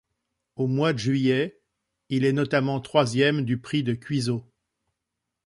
Au 0.55 0.65
mois 0.65 0.93
de 0.93 0.97
juillet, 0.97 1.61
il 2.09 2.25
est 2.25 2.33
notamment 2.33 2.79
troisième 2.81 3.45
du 3.45 3.59
Prix 3.61 3.83
de 3.83 3.93
Cuiseaux. 3.93 4.43